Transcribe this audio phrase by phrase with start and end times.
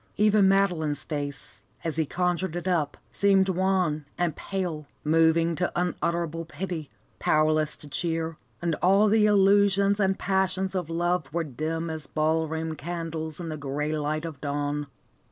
[0.17, 6.43] Even Madeline's face, as he conjured it up, seemed wan and pale, moving to unutterable
[6.43, 6.89] pity,
[7.19, 12.47] powerless to cheer, and all the illusions and passions of love were dim as ball
[12.47, 14.87] room candles in the grey light of dawn.